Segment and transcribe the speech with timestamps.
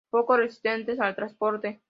[0.09, 1.79] Poco resistentes al transporte.